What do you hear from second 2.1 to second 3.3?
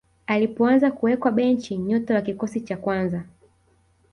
wa kikosi cha kwanza